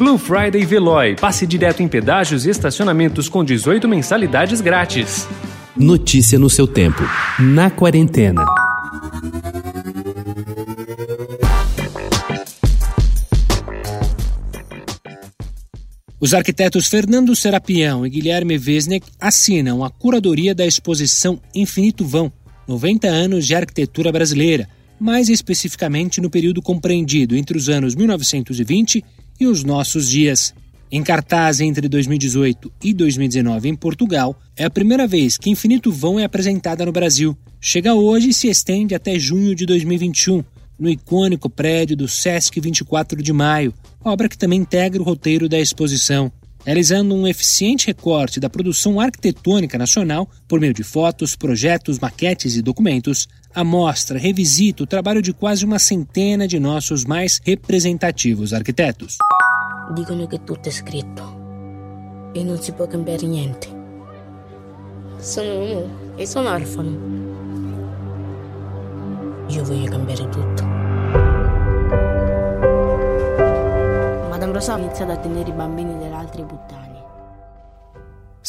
Blue 0.00 0.16
Friday 0.16 0.64
Veloy. 0.64 1.14
Passe 1.14 1.46
direto 1.46 1.82
em 1.82 1.86
pedágios 1.86 2.46
e 2.46 2.50
estacionamentos 2.50 3.28
com 3.28 3.44
18 3.44 3.86
mensalidades 3.86 4.62
grátis. 4.62 5.28
Notícia 5.76 6.38
no 6.38 6.48
seu 6.48 6.66
tempo. 6.66 7.02
Na 7.38 7.70
quarentena. 7.70 8.42
Os 16.18 16.32
arquitetos 16.32 16.86
Fernando 16.86 17.36
Serapião 17.36 18.06
e 18.06 18.08
Guilherme 18.08 18.56
Vesnek 18.56 19.06
assinam 19.20 19.84
a 19.84 19.90
curadoria 19.90 20.54
da 20.54 20.64
exposição 20.64 21.38
Infinito 21.54 22.06
Vão, 22.06 22.32
90 22.66 23.06
anos 23.06 23.46
de 23.46 23.54
arquitetura 23.54 24.10
brasileira, 24.10 24.66
mais 24.98 25.28
especificamente 25.28 26.22
no 26.22 26.30
período 26.30 26.62
compreendido 26.62 27.36
entre 27.36 27.58
os 27.58 27.68
anos 27.68 27.94
1920 27.94 29.04
e 29.40 29.46
os 29.46 29.64
nossos 29.64 30.08
dias. 30.08 30.54
Em 30.92 31.02
cartaz 31.02 31.60
entre 31.60 31.88
2018 31.88 32.70
e 32.82 32.92
2019 32.92 33.68
em 33.68 33.74
Portugal, 33.74 34.38
é 34.56 34.64
a 34.64 34.70
primeira 34.70 35.06
vez 35.06 35.38
que 35.38 35.48
Infinito 35.48 35.90
Vão 35.90 36.20
é 36.20 36.24
apresentada 36.24 36.84
no 36.84 36.92
Brasil. 36.92 37.36
Chega 37.60 37.94
hoje 37.94 38.28
e 38.28 38.34
se 38.34 38.48
estende 38.48 38.94
até 38.94 39.18
junho 39.18 39.54
de 39.54 39.64
2021, 39.64 40.44
no 40.78 40.90
icônico 40.90 41.48
prédio 41.48 41.96
do 41.96 42.08
Sesc 42.08 42.60
24 42.60 43.22
de 43.22 43.32
Maio, 43.32 43.72
obra 44.04 44.28
que 44.28 44.36
também 44.36 44.60
integra 44.60 45.00
o 45.00 45.04
roteiro 45.04 45.48
da 45.48 45.58
exposição. 45.58 46.32
Realizando 46.64 47.14
um 47.14 47.26
eficiente 47.26 47.86
recorte 47.86 48.38
da 48.38 48.50
produção 48.50 49.00
arquitetônica 49.00 49.78
nacional 49.78 50.28
por 50.46 50.60
meio 50.60 50.74
de 50.74 50.82
fotos, 50.82 51.34
projetos, 51.34 51.98
maquetes 51.98 52.56
e 52.56 52.62
documentos, 52.62 53.28
a 53.54 53.64
mostra 53.64 54.18
revisita 54.18 54.82
o 54.82 54.86
trabalho 54.86 55.20
de 55.20 55.32
quase 55.32 55.64
uma 55.64 55.78
centena 55.78 56.46
de 56.46 56.60
nossos 56.60 57.04
mais 57.04 57.40
representativos 57.44 58.52
arquitetos. 58.52 59.16
Dicono 59.94 60.26
che 60.26 60.44
tutto 60.44 60.68
è 60.68 60.72
scritto 60.72 62.30
e 62.32 62.44
non 62.44 62.60
si 62.60 62.72
può 62.72 62.86
cambiare 62.86 63.26
niente. 63.26 63.68
Sono 65.18 65.58
uomo 65.58 66.16
e 66.16 66.26
sono 66.26 66.50
orfano. 66.50 67.18
Io 69.48 69.64
voglio 69.64 69.90
cambiare 69.90 70.28
tutto. 70.28 70.64
Madame 74.28 74.52
Rosa 74.52 74.74
ha 74.74 74.78
iniziato 74.78 75.10
a 75.12 75.16
tenere 75.16 75.50
i 75.50 75.52
bambini 75.52 75.98
delle 75.98 76.14
altre 76.14 76.44
puttane. 76.44 76.89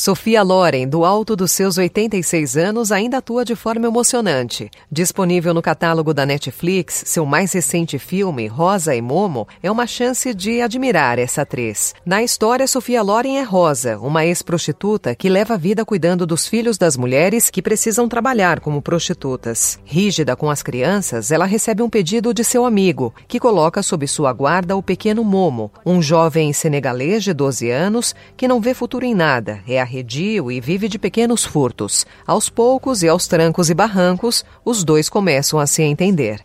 Sofia 0.00 0.42
Loren, 0.42 0.88
do 0.88 1.04
alto 1.04 1.36
dos 1.36 1.52
seus 1.52 1.76
86 1.76 2.56
anos, 2.56 2.90
ainda 2.90 3.18
atua 3.18 3.44
de 3.44 3.54
forma 3.54 3.86
emocionante. 3.86 4.70
Disponível 4.90 5.52
no 5.52 5.60
catálogo 5.60 6.14
da 6.14 6.24
Netflix, 6.24 7.02
seu 7.04 7.26
mais 7.26 7.52
recente 7.52 7.98
filme, 7.98 8.46
Rosa 8.46 8.94
e 8.94 9.02
Momo, 9.02 9.46
é 9.62 9.70
uma 9.70 9.86
chance 9.86 10.32
de 10.32 10.62
admirar 10.62 11.18
essa 11.18 11.42
atriz. 11.42 11.94
Na 12.02 12.22
história, 12.22 12.66
Sofia 12.66 13.02
Loren 13.02 13.36
é 13.36 13.42
Rosa, 13.42 13.98
uma 13.98 14.24
ex-prostituta 14.24 15.14
que 15.14 15.28
leva 15.28 15.52
a 15.52 15.58
vida 15.58 15.84
cuidando 15.84 16.26
dos 16.26 16.48
filhos 16.48 16.78
das 16.78 16.96
mulheres 16.96 17.50
que 17.50 17.60
precisam 17.60 18.08
trabalhar 18.08 18.58
como 18.58 18.80
prostitutas. 18.80 19.78
Rígida 19.84 20.34
com 20.34 20.48
as 20.48 20.62
crianças, 20.62 21.30
ela 21.30 21.44
recebe 21.44 21.82
um 21.82 21.90
pedido 21.90 22.32
de 22.32 22.42
seu 22.42 22.64
amigo, 22.64 23.14
que 23.28 23.38
coloca 23.38 23.82
sob 23.82 24.08
sua 24.08 24.32
guarda 24.32 24.74
o 24.74 24.82
pequeno 24.82 25.22
Momo, 25.22 25.70
um 25.84 26.00
jovem 26.00 26.54
senegalês 26.54 27.22
de 27.22 27.34
12 27.34 27.70
anos 27.70 28.14
que 28.34 28.48
não 28.48 28.62
vê 28.62 28.72
futuro 28.72 29.04
em 29.04 29.14
nada. 29.14 29.60
É 29.68 29.89
arredio 29.90 30.52
e 30.52 30.60
vive 30.60 30.88
de 30.88 30.98
pequenos 30.98 31.44
furtos. 31.44 32.06
Aos 32.24 32.48
poucos 32.48 33.02
e 33.02 33.08
aos 33.08 33.26
trancos 33.26 33.68
e 33.68 33.74
barrancos, 33.74 34.44
os 34.64 34.84
dois 34.84 35.08
começam 35.08 35.58
a 35.58 35.66
se 35.66 35.82
entender. 35.82 36.40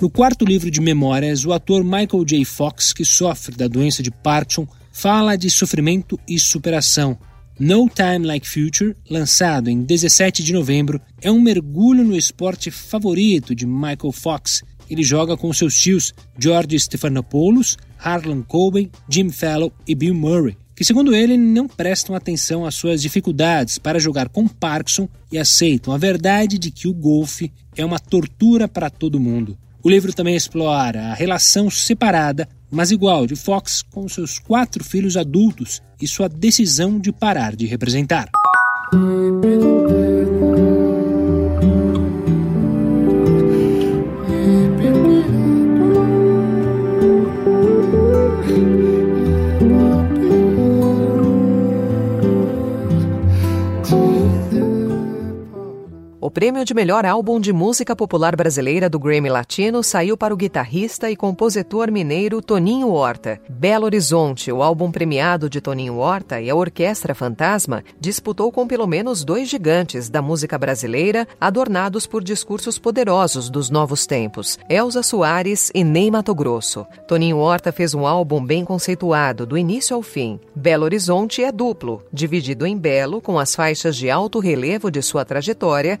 No 0.00 0.10
quarto 0.10 0.44
livro 0.44 0.70
de 0.70 0.80
memórias, 0.80 1.44
o 1.44 1.52
ator 1.52 1.82
Michael 1.82 2.24
J. 2.24 2.44
Fox, 2.44 2.92
que 2.92 3.04
sofre 3.04 3.56
da 3.56 3.66
doença 3.66 4.02
de 4.02 4.10
Parkinson, 4.10 4.68
fala 4.92 5.34
de 5.36 5.50
sofrimento 5.50 6.20
e 6.28 6.38
superação. 6.38 7.18
No 7.58 7.88
Time 7.88 8.24
Like 8.24 8.48
Future, 8.48 8.94
lançado 9.10 9.68
em 9.68 9.82
17 9.82 10.44
de 10.44 10.52
novembro, 10.52 11.00
é 11.20 11.30
um 11.30 11.40
mergulho 11.40 12.04
no 12.04 12.14
esporte 12.14 12.70
favorito 12.70 13.52
de 13.52 13.66
Michael 13.66 14.12
Fox, 14.12 14.62
ele 14.90 15.02
joga 15.02 15.36
com 15.36 15.52
seus 15.52 15.74
tios 15.74 16.14
George 16.38 16.78
Stephanopoulos, 16.78 17.76
Harlan 17.98 18.42
Coben, 18.42 18.90
Jim 19.08 19.30
Fallow 19.30 19.72
e 19.86 19.94
Bill 19.94 20.14
Murray, 20.14 20.56
que, 20.74 20.84
segundo 20.84 21.14
ele, 21.14 21.36
não 21.36 21.66
prestam 21.66 22.14
atenção 22.14 22.64
às 22.64 22.74
suas 22.74 23.02
dificuldades 23.02 23.78
para 23.78 23.98
jogar 23.98 24.28
com 24.28 24.46
Parkinson 24.46 25.08
e 25.30 25.38
aceitam 25.38 25.92
a 25.92 25.98
verdade 25.98 26.58
de 26.58 26.70
que 26.70 26.86
o 26.86 26.94
golfe 26.94 27.52
é 27.76 27.84
uma 27.84 27.98
tortura 27.98 28.68
para 28.68 28.88
todo 28.88 29.18
mundo. 29.18 29.58
O 29.82 29.90
livro 29.90 30.12
também 30.12 30.36
explora 30.36 31.06
a 31.06 31.14
relação 31.14 31.70
separada, 31.70 32.48
mas 32.70 32.90
igual, 32.90 33.26
de 33.26 33.34
Fox 33.34 33.82
com 33.82 34.08
seus 34.08 34.38
quatro 34.38 34.84
filhos 34.84 35.16
adultos 35.16 35.80
e 36.00 36.06
sua 36.06 36.28
decisão 36.28 36.98
de 36.98 37.12
parar 37.12 37.56
de 37.56 37.66
representar. 37.66 38.28
O 56.20 56.32
prêmio 56.32 56.64
de 56.64 56.74
melhor 56.74 57.06
álbum 57.06 57.38
de 57.38 57.52
música 57.52 57.94
popular 57.94 58.34
brasileira 58.34 58.90
do 58.90 58.98
Grammy 58.98 59.28
Latino 59.28 59.84
saiu 59.84 60.16
para 60.16 60.34
o 60.34 60.36
guitarrista 60.36 61.08
e 61.08 61.14
compositor 61.14 61.92
mineiro 61.92 62.42
Toninho 62.42 62.90
Horta. 62.90 63.40
Belo 63.48 63.84
Horizonte, 63.84 64.50
o 64.50 64.60
álbum 64.60 64.90
premiado 64.90 65.48
de 65.48 65.60
Toninho 65.60 65.98
Horta 65.98 66.40
e 66.40 66.50
a 66.50 66.56
Orquestra 66.56 67.14
Fantasma, 67.14 67.84
disputou 68.00 68.50
com 68.50 68.66
pelo 68.66 68.84
menos 68.84 69.24
dois 69.24 69.48
gigantes 69.48 70.08
da 70.08 70.20
música 70.20 70.58
brasileira, 70.58 71.24
adornados 71.40 72.04
por 72.04 72.24
discursos 72.24 72.80
poderosos 72.80 73.48
dos 73.48 73.70
novos 73.70 74.04
tempos, 74.04 74.58
Elza 74.68 75.04
Soares 75.04 75.70
e 75.72 75.84
Ney 75.84 76.10
Mato 76.10 76.34
Grosso. 76.34 76.84
Toninho 77.06 77.38
Horta 77.38 77.70
fez 77.70 77.94
um 77.94 78.04
álbum 78.04 78.44
bem 78.44 78.64
conceituado, 78.64 79.46
do 79.46 79.56
início 79.56 79.94
ao 79.94 80.02
fim. 80.02 80.40
Belo 80.52 80.84
Horizonte 80.84 81.44
é 81.44 81.52
duplo, 81.52 82.02
dividido 82.12 82.66
em 82.66 82.76
Belo, 82.76 83.20
com 83.20 83.38
as 83.38 83.54
faixas 83.54 83.96
de 83.96 84.10
alto 84.10 84.40
relevo 84.40 84.90
de 84.90 85.00
sua 85.00 85.24
trajetória, 85.24 86.00